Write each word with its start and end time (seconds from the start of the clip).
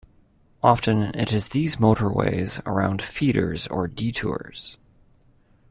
Often 0.63 1.13
it 1.13 1.31
is 1.31 1.49
these 1.49 1.75
motorways 1.75 2.59
around 2.65 3.03
feeders 3.03 3.67
or 3.67 3.85
detours. 3.87 4.75